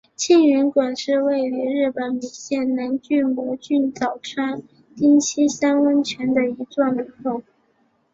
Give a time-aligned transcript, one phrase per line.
[0.15, 4.63] 庆云馆是位于日本山梨县南巨摩郡早川
[4.95, 7.43] 町西山温泉的一座旅馆。